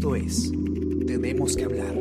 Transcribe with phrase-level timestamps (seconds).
[0.00, 0.50] Esto es
[1.06, 1.94] Tenemos que hablar.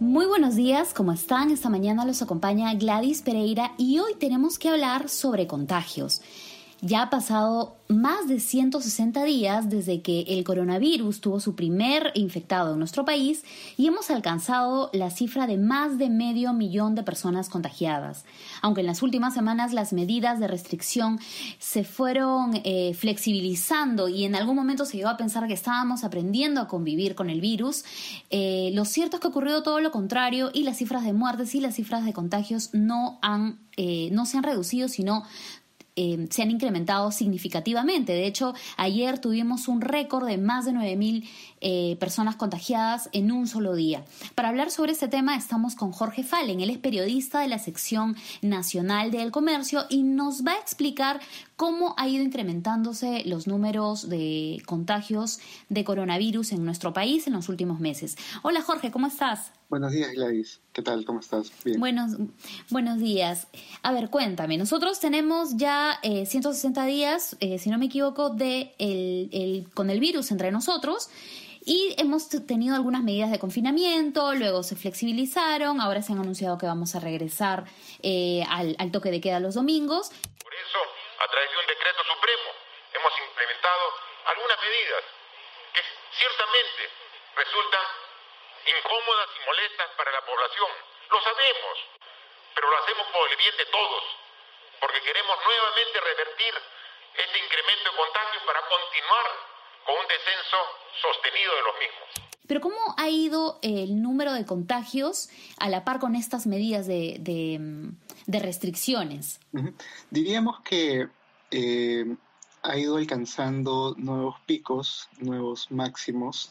[0.00, 1.52] Muy buenos días, ¿cómo están?
[1.52, 6.22] Esta mañana los acompaña Gladys Pereira y hoy tenemos que hablar sobre contagios.
[6.84, 12.72] Ya ha pasado más de 160 días desde que el coronavirus tuvo su primer infectado
[12.72, 13.44] en nuestro país
[13.76, 18.24] y hemos alcanzado la cifra de más de medio millón de personas contagiadas.
[18.62, 21.20] Aunque en las últimas semanas las medidas de restricción
[21.60, 26.60] se fueron eh, flexibilizando y en algún momento se llegó a pensar que estábamos aprendiendo
[26.60, 27.84] a convivir con el virus,
[28.30, 31.54] eh, lo cierto es que ha ocurrido todo lo contrario y las cifras de muertes
[31.54, 35.24] y las cifras de contagios no han eh, no se han reducido, sino
[35.94, 38.12] eh, se han incrementado significativamente.
[38.12, 41.28] De hecho, ayer tuvimos un récord de más de 9.000
[41.60, 44.04] eh, personas contagiadas en un solo día.
[44.34, 46.60] Para hablar sobre este tema estamos con Jorge Fallen.
[46.60, 51.20] Él es periodista de la sección nacional del comercio y nos va a explicar
[51.56, 57.48] cómo ha ido incrementándose los números de contagios de coronavirus en nuestro país en los
[57.48, 58.16] últimos meses.
[58.42, 59.52] Hola Jorge, ¿cómo estás?
[59.72, 60.60] Buenos días, Gladys.
[60.74, 61.06] ¿Qué tal?
[61.06, 61.50] ¿Cómo estás?
[61.64, 61.80] Bien.
[61.80, 62.10] Buenos,
[62.68, 63.46] buenos días.
[63.82, 64.58] A ver, cuéntame.
[64.58, 69.98] Nosotros tenemos ya 160 eh, días, eh, si no me equivoco, de el, con el
[69.98, 71.08] virus entre nosotros.
[71.64, 76.66] Y hemos tenido algunas medidas de confinamiento, luego se flexibilizaron, ahora se han anunciado que
[76.66, 77.64] vamos a regresar
[78.02, 80.10] eh, al, al toque de queda los domingos.
[80.10, 80.80] Por eso,
[81.16, 82.48] a través de un decreto supremo,
[82.92, 83.84] hemos implementado
[84.36, 85.02] algunas medidas
[85.72, 85.80] que
[86.12, 86.92] ciertamente
[87.40, 88.01] resultan
[88.66, 90.70] incómodas y molestas para la población.
[91.10, 91.76] Lo sabemos,
[92.54, 94.04] pero lo hacemos por el bien de todos,
[94.80, 96.54] porque queremos nuevamente revertir
[97.16, 99.26] ese incremento de contagios para continuar
[99.84, 100.58] con un descenso
[101.00, 102.08] sostenido de los mismos.
[102.46, 107.16] Pero ¿cómo ha ido el número de contagios a la par con estas medidas de,
[107.20, 109.40] de, restricciones?
[110.10, 111.08] Diríamos que
[111.50, 112.04] eh,
[112.62, 116.50] ha ido alcanzando nuevos picos, nuevos máximos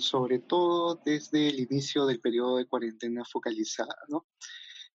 [0.00, 3.94] sobre todo desde el inicio del periodo de cuarentena focalizada.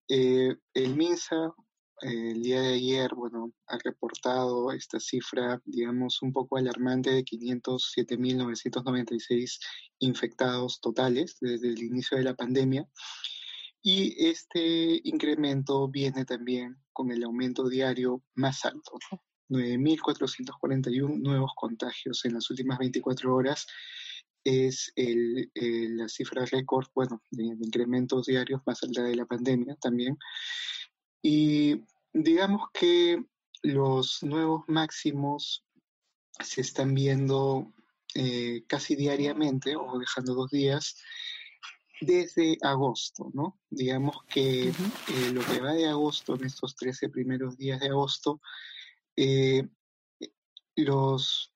[0.09, 1.55] Eh, el MINSA
[2.03, 9.59] el día de ayer, bueno, ha reportado esta cifra, digamos, un poco alarmante de 507.996
[9.99, 12.89] infectados totales desde el inicio de la pandemia.
[13.83, 19.23] Y este incremento viene también con el aumento diario más alto, ¿no?
[19.51, 23.67] 9.441 nuevos contagios en las últimas 24 horas
[24.45, 30.19] es el, la cifra récord, bueno, de, incrementos diarios más allá de la pandemia también.
[31.23, 33.23] Y digamos que
[33.63, 35.65] los nuevos máximos
[36.43, 37.73] se están viendo
[38.15, 40.97] eh, casi diariamente o dejando dos días
[42.01, 43.61] desde agosto, ¿no?
[43.69, 44.73] Digamos que eh,
[45.33, 48.41] lo que va de agosto, en estos 13 primeros días de agosto,
[49.17, 49.69] eh,
[50.77, 51.53] los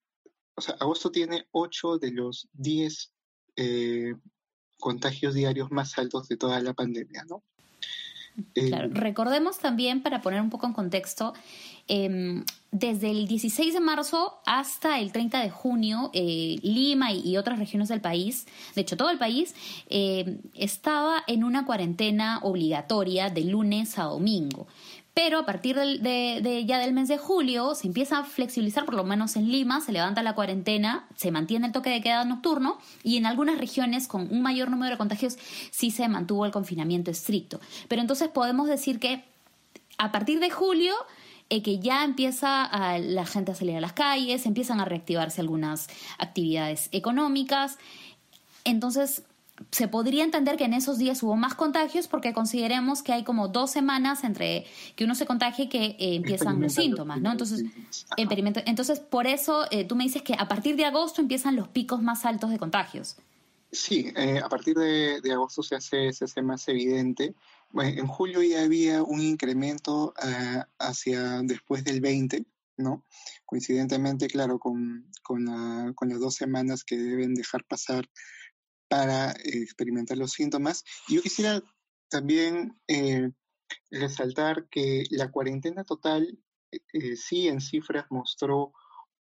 [0.56, 3.12] o sea, agosto tiene 8 de los 10
[3.56, 4.14] eh,
[4.78, 7.42] contagios diarios más altos de toda la pandemia, ¿no?
[8.52, 8.88] Claro.
[8.92, 11.34] Recordemos también, para poner un poco en contexto,
[11.86, 17.60] em, desde el 16 de marzo hasta el 30 de junio, eh, Lima y, otras
[17.60, 19.54] regiones del país, de hecho todo el país,
[19.88, 24.66] em, estaba en una cuarentena obligatoria de lunes a domingo.
[25.14, 29.04] Pero a partir de, ya del mes de julio se empieza a flexibilizar, por lo
[29.04, 33.16] menos en Lima, se levanta la cuarentena, se mantiene el toque de queda nocturno y
[33.16, 35.38] en algunas regiones con un mayor número de contagios
[35.70, 37.60] sí se mantuvo el confinamiento estricto.
[37.86, 39.24] Pero entonces podemos decir que
[39.98, 40.94] a partir de julio
[41.48, 45.88] eh, que ya empieza la gente a salir a las calles, empiezan a reactivarse algunas
[46.18, 47.78] actividades económicas.
[48.64, 49.22] Entonces,
[49.70, 53.48] se podría entender que en esos días hubo más contagios porque consideremos que hay como
[53.48, 54.66] dos semanas entre
[54.96, 57.30] que uno se contagie y que eh, empiezan los síntomas, ¿no?
[57.30, 57.64] Entonces,
[58.16, 62.02] entonces por eso eh, tú me dices que a partir de agosto empiezan los picos
[62.02, 63.16] más altos de contagios.
[63.70, 67.34] Sí, eh, a partir de, agosto se hace, se hace más evidente.
[67.70, 70.14] Bueno, en julio ya había un incremento
[70.78, 72.44] hacia después del 20,
[72.76, 73.04] ¿no?
[73.44, 78.08] Coincidentemente, claro, con, con, con las dos semanas que deben dejar pasar
[78.88, 80.84] para experimentar los síntomas.
[81.08, 81.62] yo quisiera
[82.08, 83.30] también eh,
[83.90, 86.38] resaltar que la cuarentena total
[86.70, 88.72] eh, eh, sí en cifras mostró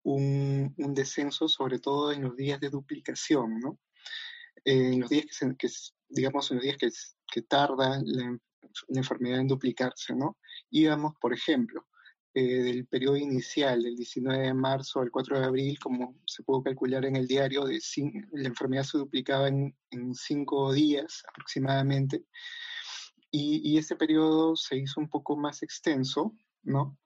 [0.04, 3.80] un, descenso, sobre todo en los días de duplicación, ¿no?
[4.66, 5.26] en los días
[5.58, 5.70] que,
[6.10, 6.90] digamos, en los días que,
[7.32, 8.38] que tarda la,
[8.88, 10.38] la, enfermedad en duplicarse, ¿no?
[10.70, 11.86] Íbamos, por ejemplo,
[12.34, 16.64] eh, del periodo inicial, del 19 de marzo al 4 de abril, como se pudo
[16.64, 17.80] calcular en el diario, de
[18.32, 19.76] la enfermedad se duplicaba en,
[20.14, 22.26] cinco días aproximadamente,
[23.30, 26.98] y, ese periodo se hizo un poco más extenso, ¿no?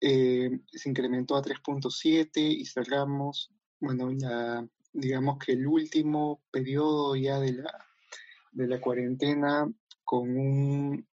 [0.00, 4.10] se incrementó a 3.7 y cerramos, bueno,
[4.92, 7.86] digamos que el último periodo ya de la,
[8.52, 9.70] de la cuarentena
[10.04, 11.06] con un,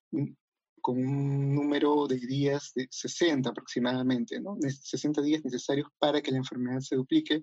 [0.86, 4.56] con un número de días de 60 aproximadamente, ¿no?
[4.62, 7.42] 60 días necesarios para que la enfermedad se duplique.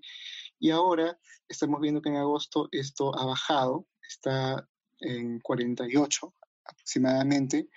[0.60, 1.18] Y ahora
[1.48, 4.64] estamos viendo que en agosto esto ha bajado, está
[5.00, 6.32] en 48
[6.66, 7.68] aproximadamente,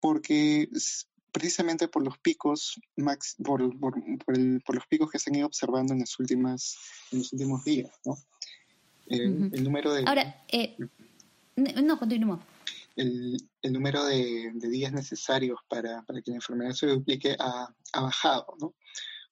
[0.00, 0.70] porque
[1.30, 3.92] precisamente por los picos max, por, por,
[4.24, 6.78] por, los picos que se han ido observando en, las últimas,
[7.10, 8.16] en los últimos días, ¿no?
[9.08, 10.04] El número de...
[10.06, 10.74] Ahora, eh,
[11.56, 12.40] no, continuemos
[12.96, 18.74] el, número de, días necesarios para, que la enfermedad se duplique ha, bajado, ¿no?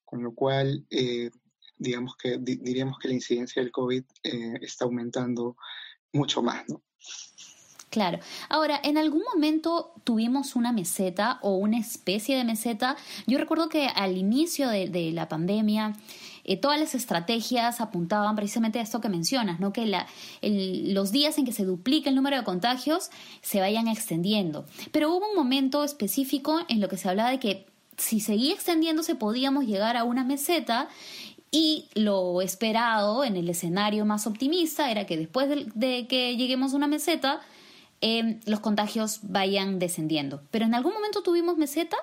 [0.05, 1.31] Con lo cual, eh,
[1.77, 5.57] digamos que diríamos que la incidencia del COVID eh, está aumentando
[6.13, 6.83] mucho más, ¿no?
[7.91, 8.21] Claro.
[8.49, 12.97] Ahora, en algún momento tuvimos una meseta o una especie de meseta.
[13.27, 15.95] Yo recuerdo que al inicio de la pandemia
[16.45, 19.73] eh, todas las estrategias apuntaban precisamente a esto que mencionas, ¿no?
[19.73, 19.91] que
[20.43, 23.11] los días en que se duplica el número de contagios
[23.43, 24.65] se vayan extendiendo.
[24.93, 27.67] Pero hubo un momento específico en lo que se hablaba de que
[27.97, 30.89] si seguía extendiéndose podíamos llegar a una meseta
[31.51, 36.77] y lo esperado en el escenario más optimista era que después de, que lleguemos a
[36.77, 37.41] una meseta,
[38.01, 40.43] eh, los contagios vayan descendiendo.
[40.51, 41.97] ¿Pero en algún momento tuvimos meseta?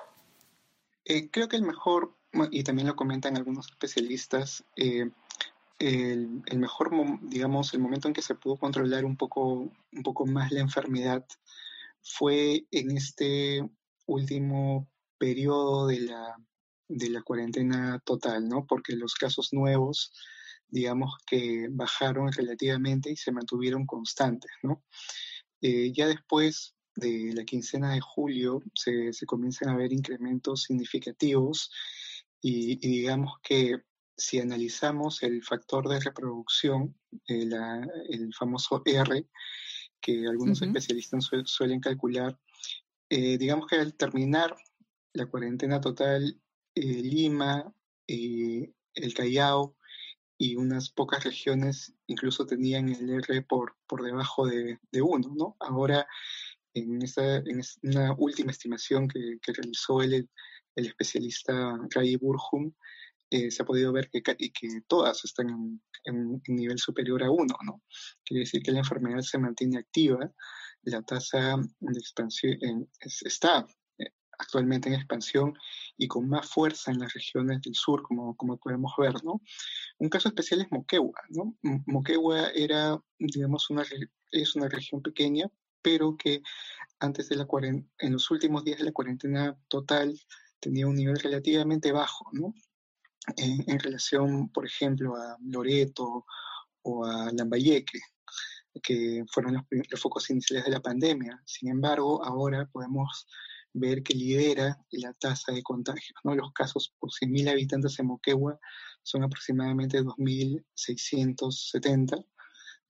[1.06, 2.17] Eh, creo que el mejor
[2.50, 5.10] y también lo comentan algunos especialistas, eh,
[5.78, 6.90] el, mejor,
[7.22, 11.24] digamos, el momento en que se pudo controlar un poco, un poco más la enfermedad
[12.02, 13.62] fue en este
[14.06, 14.88] último
[15.18, 16.36] periodo de la,
[16.88, 18.66] de la cuarentena total, ¿no?
[18.66, 20.12] Porque los casos nuevos,
[20.68, 24.82] digamos que bajaron relativamente y se mantuvieron constantes, ¿no?
[25.60, 31.70] Eh, ya después de la quincena de julio se, se comienzan a ver incrementos significativos
[32.40, 33.82] y, digamos que
[34.16, 36.96] si analizamos el factor de reproducción,
[37.26, 37.54] el,
[38.08, 39.26] el famoso R,
[40.00, 42.38] que algunos especialistas suelen calcular,
[43.10, 44.54] eh, digamos que al terminar
[45.12, 46.40] la cuarentena total,
[46.74, 47.72] eh, Lima,
[48.06, 49.76] eh, el Callao
[50.36, 55.56] y unas pocas regiones incluso tenían el R por, por debajo de, de uno, ¿no?
[55.60, 56.06] Ahora,
[56.74, 60.28] en, esa, en una última estimación que, que realizó el,
[60.78, 62.72] el especialista Ray Burhum,
[63.30, 65.50] eh, se ha podido ver que, que todas están
[66.04, 67.82] en, un nivel superior a uno, ¿no?
[68.24, 70.32] Quiere decir que la enfermedad se mantiene activa,
[70.82, 73.66] la tasa de expansión está
[73.98, 75.52] eh, actualmente en expansión
[75.98, 79.42] y con más fuerza en las regiones del sur, como, como podemos ver, ¿no?
[79.98, 81.58] Un caso especial es Moquegua, ¿no?
[81.86, 83.84] Moquegua era, digamos, una,
[84.30, 85.50] es una región pequeña,
[85.82, 86.40] pero que
[87.00, 87.46] antes de la
[87.98, 90.18] en los últimos días de la cuarentena total
[90.60, 92.54] tenía un nivel relativamente bajo, ¿no?
[93.36, 96.24] En, relación, por ejemplo, a Loreto
[96.82, 98.00] o a Lambayeque,
[98.82, 101.38] que fueron los, focos iniciales de la pandemia.
[101.44, 103.26] Sin embargo, ahora podemos
[103.74, 106.14] ver que lidera la tasa de contagios.
[106.24, 106.34] ¿no?
[106.34, 108.58] Los casos por 100.000 habitantes en Moquegua
[109.02, 112.24] son aproximadamente 2.670.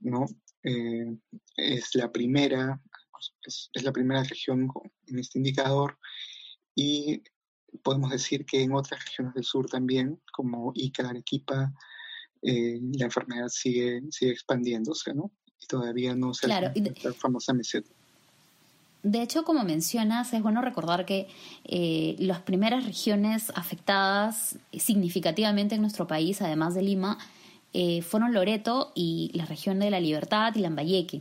[0.00, 0.26] ¿no?
[0.62, 1.16] Eh,
[1.57, 2.81] es, la primera,
[3.45, 4.71] es, es, la primera región
[5.07, 5.99] en este indicador
[6.76, 7.25] y
[7.82, 11.72] podemos decir que en otras regiones del sur también, como Ica, Arequipa,
[12.42, 15.30] eh, la enfermedad sigue, sigue expandiéndose, ¿no?
[15.60, 16.70] Y todavía no se claro,
[17.02, 17.90] la famosa meseta.
[19.02, 21.28] De hecho, como mencionas, es bueno recordar que
[21.64, 27.18] eh, las primeras regiones afectadas significativamente en nuestro país, además de Lima,
[27.75, 31.20] eh, fueron Loreto y la región de la Libertad y Lambayeque.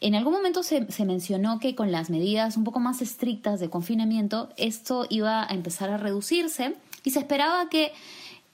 [0.00, 4.48] En algún momento se, mencionó que con las medidas un poco más estrictas de confinamiento,
[4.56, 7.92] esto iba a empezar a reducirse y se esperaba que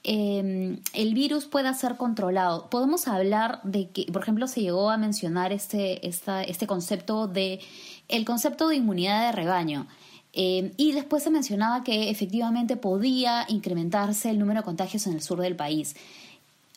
[0.04, 2.70] em, el virus pueda ser controlado.
[2.70, 7.60] Podemos hablar de que, por ejemplo, se llegó a mencionar este, este concepto de
[8.08, 9.86] el concepto de inmunidad de rebaño.
[10.32, 15.22] Em, y después se mencionaba que efectivamente podía incrementarse el número de contagios en el
[15.22, 15.96] sur del país.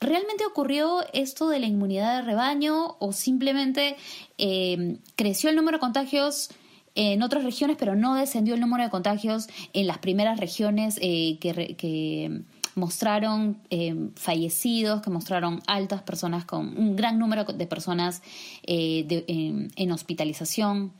[0.01, 3.95] ¿Realmente ocurrió esto de la inmunidad de rebaño o simplemente
[4.39, 6.49] eh, creció el número de contagios
[6.95, 11.37] en otras regiones, pero no descendió el número de contagios en las primeras regiones eh,
[11.39, 12.41] que,
[12.73, 18.23] mostraron eh, fallecidos, que mostraron altas personas con un gran número de personas
[18.63, 20.93] en hospitalización?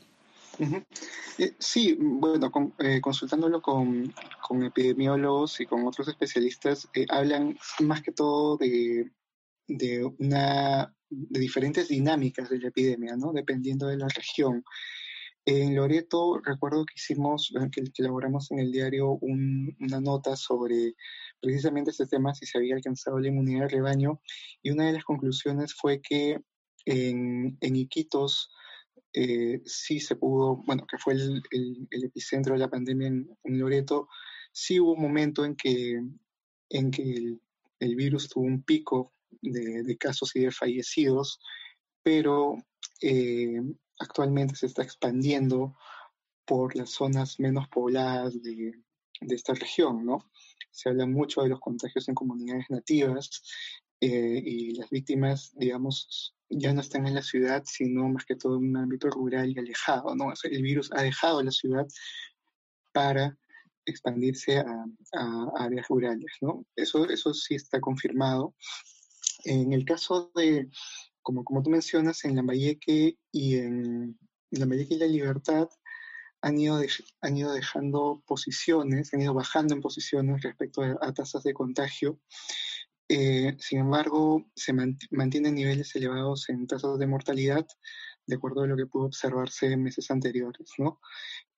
[1.39, 4.13] Eh, sí, bueno, eh, consultándolo con,
[4.63, 9.09] epidemiólogos y con otros especialistas, eh, hablan más que todo de,
[10.19, 13.33] una de diferentes dinámicas de la epidemia, ¿no?
[13.33, 14.63] Dependiendo de la región.
[15.45, 20.93] En Loreto recuerdo que hicimos, que, elaboramos en el diario una nota sobre
[21.41, 24.21] precisamente este tema, si se había alcanzado la inmunidad de rebaño,
[24.61, 26.39] y una de las conclusiones fue que
[26.85, 28.51] en, Iquitos
[29.13, 31.43] eh, sí se pudo, bueno, que fue el,
[31.91, 34.07] epicentro de la pandemia en, Loreto,
[34.51, 36.01] sí hubo un momento en que,
[36.69, 37.37] en que
[37.79, 41.39] el, virus tuvo un pico de, casos y de fallecidos,
[42.03, 42.55] pero
[43.01, 43.61] eh,
[43.99, 45.75] actualmente se está expandiendo
[46.45, 48.73] por las zonas menos pobladas de,
[49.21, 50.31] esta región, ¿no?
[50.71, 53.43] Se habla mucho de los contagios en comunidades nativas
[53.99, 58.57] eh, y las víctimas, digamos, ya no están en la ciudad, sino más que todo
[58.57, 60.33] en un ámbito rural y alejado, ¿no?
[60.43, 61.87] el virus ha dejado la ciudad
[62.91, 63.37] para
[63.85, 64.85] expandirse a,
[65.57, 66.65] áreas rurales, ¿no?
[66.75, 68.53] Eso, eso sí está confirmado.
[69.43, 70.69] En el caso de,
[71.21, 74.17] como, como tú mencionas, en Lambayeque y en
[74.51, 75.67] Lambayeque y La Libertad
[76.41, 76.81] han ido,
[77.21, 82.19] han ido dejando posiciones, han ido bajando en posiciones respecto a, tasas de contagio.
[83.13, 87.67] Eh, sin embargo, se mantienen niveles elevados en tasas de mortalidad,
[88.25, 90.71] de acuerdo a lo que pudo observarse en meses anteriores.
[90.77, 91.01] ¿no?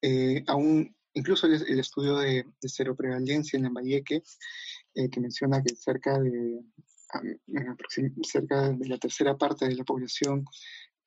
[0.01, 4.23] Eh, aún, incluso el, estudio de, de seroprevalencia en Lambayeque,
[4.95, 6.59] eh, que menciona que cerca de
[8.23, 10.45] cerca de la tercera parte de la población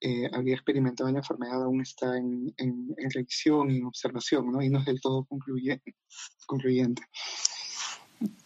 [0.00, 4.62] eh, había experimentado la enfermedad aún está en, en, revisión y en observación, ¿no?
[4.62, 7.02] Y no es del todo concluyente.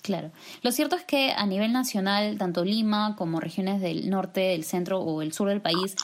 [0.03, 0.33] Claro.
[0.63, 5.01] Lo cierto es que a nivel nacional, tanto Lima como regiones del norte, del centro
[5.01, 5.95] o el sur del país,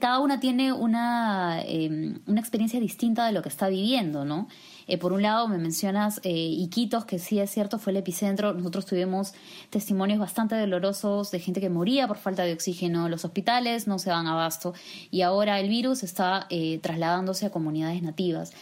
[0.00, 4.48] cada una tiene una, em, una experiencia distinta de lo que está viviendo, ¿no?
[4.86, 8.54] Eh, por un lado, me mencionas eh, Iquitos, que sí es cierto, fue el epicentro.
[8.54, 9.34] Nosotros tuvimos
[9.70, 13.08] testimonios bastante dolorosos de gente que moría por falta de oxígeno.
[13.08, 14.72] Los hospitales no se dan abasto
[15.10, 18.52] y ahora el virus está eh, trasladándose a comunidades nativas.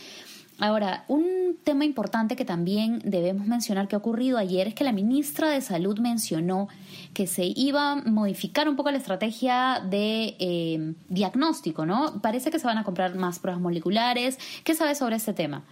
[0.58, 4.92] Ahora, un tema importante que también debemos mencionar que ha ocurrido ayer es que la
[4.92, 6.68] ministra de Salud mencionó
[7.12, 12.22] que se iba a modificar un poco la estrategia de eh, diagnóstico, ¿no?
[12.22, 14.38] Parece que se van a comprar más pruebas moleculares.
[14.64, 15.62] ¿Qué sabes sobre este tema?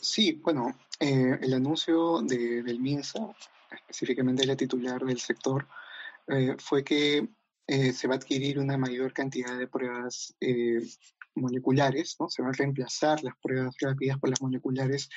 [0.00, 3.34] Sí, bueno, eh, el anuncio de, del MINSA,
[3.70, 5.66] específicamente la titular del sector,
[6.28, 7.28] eh, fue que
[7.66, 10.34] eh, se va a adquirir una mayor cantidad de pruebas
[11.36, 12.28] moleculares, ¿no?
[12.28, 15.08] Se van a reemplazar las pruebas rápidas por las moleculares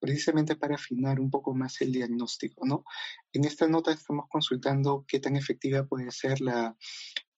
[0.00, 2.84] precisamente para afinar un poco más el diagnóstico, ¿no?
[3.32, 6.76] En esta nota estamos consultando qué tan efectiva puede ser la,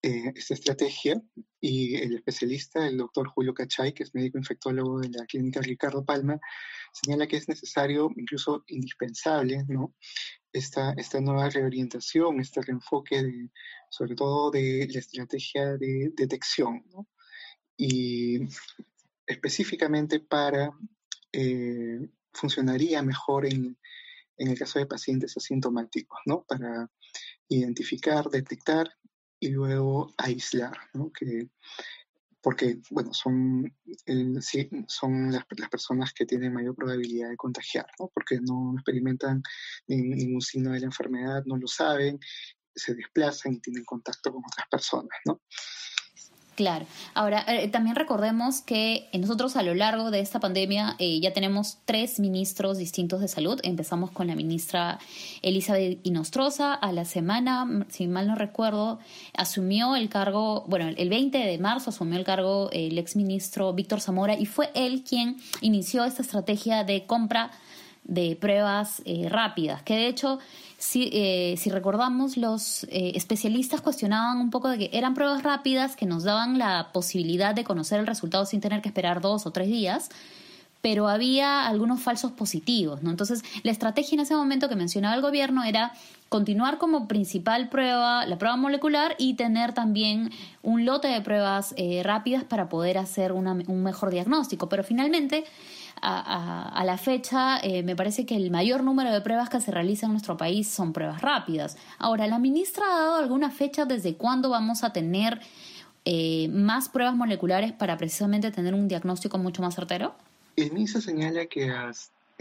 [0.02, 1.22] eh, esta estrategia
[1.60, 6.04] y el especialista, el doctor Julio Cachay, que es médico infectólogo de la clínica Ricardo
[6.04, 6.40] Palma,
[6.92, 9.94] señala que es necesario, incluso indispensable, ¿no?
[10.52, 13.50] Esta, esta nueva reorientación, este reenfoque,
[13.90, 17.06] sobre todo de la estrategia de detección, ¿no?
[17.82, 18.38] Y
[19.26, 20.70] específicamente para,
[21.32, 21.98] eh,
[22.30, 23.78] funcionaría mejor en,
[24.36, 26.44] en el caso de pacientes asintomáticos, ¿no?
[26.46, 26.90] Para
[27.48, 28.86] identificar, detectar
[29.40, 31.10] y luego aislar, ¿no?
[31.10, 31.48] Que,
[32.42, 33.74] porque, bueno, son,
[34.86, 38.10] son las, las, personas que tienen mayor probabilidad de contagiar, ¿no?
[38.12, 39.42] Porque no experimentan
[39.86, 42.18] ningún signo de la enfermedad, no lo saben,
[42.74, 45.40] se desplazan y tienen contacto con otras personas, ¿no?
[46.60, 46.84] Claro.
[47.14, 51.78] Ahora, eh, también recordemos que nosotros a lo largo de esta pandemia eh, ya tenemos
[51.86, 53.58] tres ministros distintos de salud.
[53.62, 54.98] Empezamos con la ministra
[55.40, 56.74] Elizabeth Inostroza.
[56.74, 58.98] A la semana, si mal no recuerdo,
[59.32, 64.38] asumió el cargo, bueno, el 20 de marzo asumió el cargo el exministro Víctor Zamora
[64.38, 67.52] y fue él quien inició esta estrategia de compra
[68.10, 70.40] de pruebas eh, rápidas, que de hecho,
[70.78, 75.94] si, eh, si recordamos, los eh, especialistas cuestionaban un poco de que eran pruebas rápidas
[75.94, 79.52] que nos daban la posibilidad de conocer el resultado sin tener que esperar dos o
[79.52, 80.10] tres días,
[80.80, 83.10] pero había algunos falsos positivos, ¿no?
[83.10, 85.92] Entonces, la estrategia en ese momento que mencionaba el gobierno era
[86.28, 90.30] continuar como principal prueba la prueba molecular y tener también
[90.62, 94.68] un lote de pruebas rápidas para poder hacer un mejor diagnóstico.
[94.68, 95.44] Pero finalmente
[96.00, 100.08] a, la fecha, eh, me parece que el mayor número de pruebas que se realizan
[100.08, 101.76] en nuestro país son pruebas rápidas.
[101.98, 105.40] Ahora, ¿la ministra ha dado alguna fecha desde cuándo vamos a tener
[106.04, 110.14] eh, más pruebas moleculares para precisamente tener un diagnóstico mucho más certero?
[110.56, 111.72] El MINSA señala que,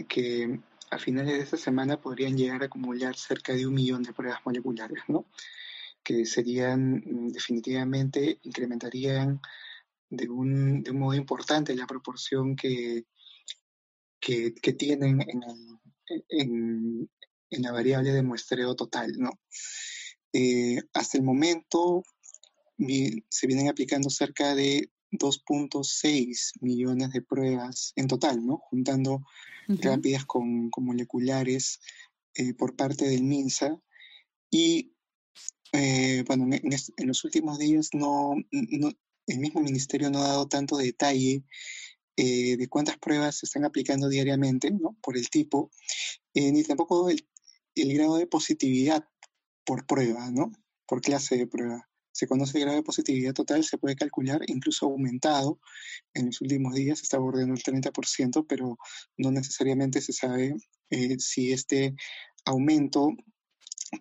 [0.08, 4.12] que a finales de esta semana podrían llegar a acumular cerca de un millón de
[4.12, 5.26] pruebas moleculares, ¿no?
[6.02, 9.40] que serían mm, definitivamente, incrementarían
[10.08, 13.04] de un, de un modo importante la proporción que,
[14.20, 15.42] que, tienen en,
[16.28, 17.10] en,
[17.50, 19.12] en, la variable de muestreo total.
[19.18, 19.32] ¿no?
[20.32, 22.04] Eh, hasta el momento
[23.28, 28.58] se vienen aplicando cerca de 2.6 millones de pruebas en total, ¿no?
[28.58, 29.22] Juntando
[29.68, 31.80] rápidas con, moleculares
[32.34, 33.78] eh, por parte del MINSA.
[34.50, 34.94] Y
[35.72, 41.44] eh, bueno, en, los últimos días no, el mismo ministerio no ha dado tanto detalle
[42.22, 44.96] eh, de cuántas pruebas se están aplicando diariamente, ¿no?
[45.00, 45.70] Por el tipo,
[46.34, 47.26] ni tampoco el,
[47.74, 49.04] el grado de positividad
[49.64, 50.52] por prueba, ¿no?
[50.86, 51.88] Por clase de prueba.
[52.12, 55.60] Se conoce el grado de positividad total, se puede calcular, incluso aumentado
[56.12, 58.76] en los últimos días, está bordeando el 30%, pero
[59.16, 60.54] no necesariamente se sabe
[60.90, 61.94] eh, si este
[62.44, 63.10] aumento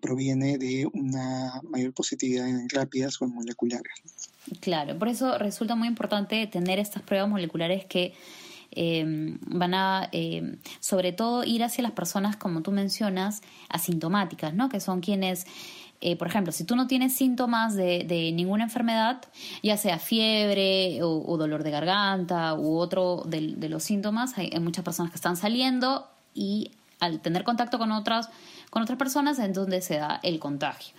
[0.02, 3.94] proviene de una mayor positividad en rápidas o en moleculares.
[4.60, 8.14] Claro, por eso resulta muy importante tener estas pruebas moleculares que
[8.72, 9.04] eh,
[9.48, 14.70] van a, eh, sobre todo, ir hacia las personas, como tú mencionas, asintomáticas, ¿no?
[14.70, 15.46] Que son quienes
[16.02, 19.22] eh, por ejemplo, si tú no tienes síntomas de, ninguna enfermedad,
[19.62, 25.12] ya sea fiebre o, dolor de garganta u otro de, los síntomas, hay, muchas personas
[25.12, 28.30] que están saliendo y al tener contacto con otras,
[28.70, 30.94] con otras personas es donde se da el contagio.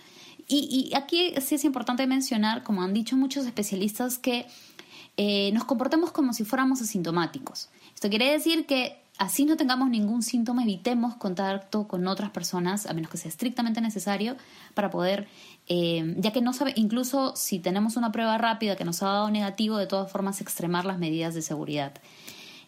[0.47, 4.47] Y, aquí sí es importante mencionar, como han dicho muchos especialistas, que
[5.15, 7.69] eh, nos comportemos como si fuéramos asintomáticos.
[7.93, 12.93] Esto quiere decir que así no tengamos ningún síntoma, evitemos contacto con otras personas, a
[12.93, 14.35] menos que sea estrictamente necesario,
[14.73, 15.27] para poder,
[15.67, 19.31] eh, ya que no sabe, incluso si tenemos una prueba rápida que nos ha dado
[19.31, 21.93] negativo, de todas formas extremar las medidas de seguridad.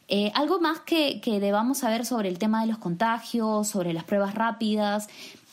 [0.07, 4.35] Eh, algo más que, debamos saber sobre el tema de los contagios, sobre las pruebas
[4.35, 5.07] rápidas,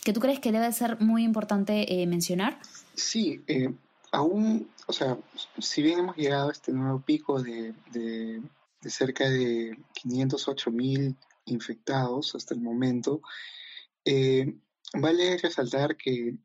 [0.04, 2.58] que tú crees que debe ser muy importante eh, mencionar?
[2.94, 3.42] Sí,
[4.12, 5.16] aún, o sea,
[5.58, 7.74] si bien hemos llegado a este nuevo pico de
[8.82, 11.16] de cerca de 508 mil
[11.46, 13.22] infectados hasta el momento.
[14.04, 14.56] Eh,
[14.94, 16.36] vale resaltar que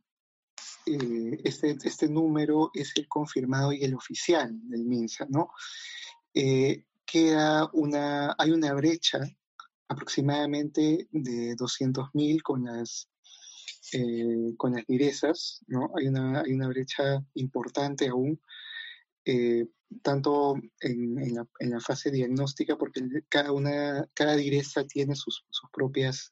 [0.85, 5.51] eh, este, este, número es el confirmado y el oficial del MINSA, ¿no?
[6.33, 9.19] Eh, queda una, hay una brecha
[9.87, 13.09] aproximadamente de 200.000 con las
[14.57, 15.91] con las direzas, ¿no?
[15.95, 18.41] Hay una, hay una brecha importante aún
[20.01, 26.31] tanto en, la, fase diagnóstica, porque cada, una, cada direza tiene sus, propias,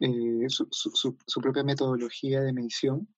[0.00, 3.08] eh, su, propia metodología de medición.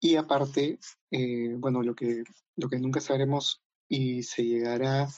[0.00, 0.78] Y aparte,
[1.10, 2.24] eh, bueno, lo que,
[2.56, 5.08] lo que nunca sabremos y se llegará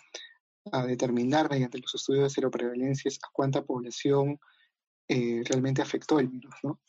[0.73, 4.39] a determinar mediante los estudios de seroprevalencia es a cuánta población
[5.09, 6.81] eh, realmente afectó el virus, ¿no?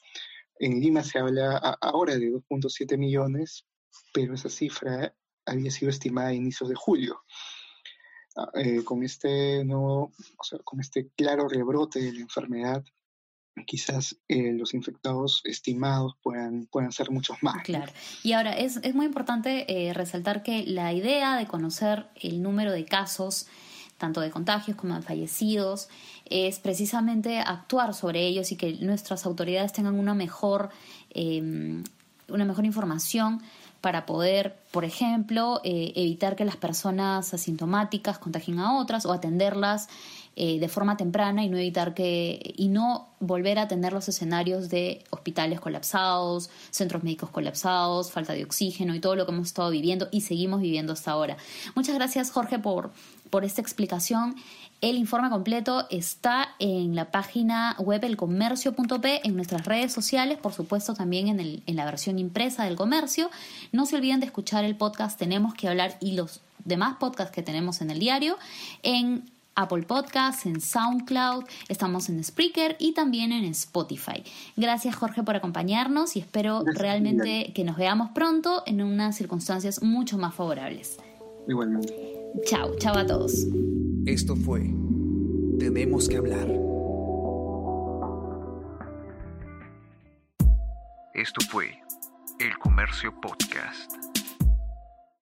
[0.58, 3.66] En Lima se habla ahora de 2.7 millones,
[4.14, 5.14] pero esa cifra
[5.46, 7.22] había sido estimada a inicios de julio.
[8.38, 12.84] Ah, eh, con este nuevo, o sea, con este claro rebrote de la enfermedad,
[13.65, 17.63] quizás eh, los infectados estimados puedan, puedan ser muchos más.
[17.63, 17.91] Claro.
[18.24, 22.72] Y ahora, es, es muy importante eh, resaltar que la idea de conocer el número
[22.72, 23.48] de casos,
[23.98, 25.89] tanto de contagios como de fallecidos,
[26.26, 30.70] es precisamente actuar sobre ellos y que nuestras autoridades tengan una mejor,
[31.13, 33.41] una mejor información
[33.82, 39.88] para poder, por ejemplo, eh, evitar que las personas asintomáticas contagien a otras o atenderlas
[40.38, 44.70] eh, de forma temprana y no evitar que y no volver a tener los escenarios
[44.70, 49.70] de hospitales colapsados, centros médicos colapsados, falta de oxígeno y todo lo que hemos estado
[49.70, 51.38] viviendo y seguimos viviendo hasta ahora.
[51.74, 52.92] Muchas gracias Jorge por,
[53.30, 54.36] por esta explicación.
[54.82, 60.94] El informe completo está en la página web elcomercio.p, en nuestras redes sociales, por supuesto
[60.94, 63.32] también en, el, en la versión impresa del comercio.
[63.72, 67.44] No se olviden de escuchar el podcast Tenemos que hablar y los demás podcasts que
[67.44, 68.38] tenemos en el diario
[68.84, 69.24] en
[69.56, 74.24] Apple Podcasts, en SoundCloud, estamos en Spreaker y también en Spotify.
[74.58, 80.18] Gracias Jorge por acompañarnos y espero realmente que nos veamos pronto en unas circunstancias mucho
[80.18, 80.98] más favorables.
[81.48, 81.94] Igualmente.
[82.46, 83.48] Chao, chao a todos.
[84.06, 84.62] Esto fue
[85.60, 86.48] Tenemos que hablar.
[91.14, 91.80] Esto fue
[92.40, 94.14] El Comercio Podcast.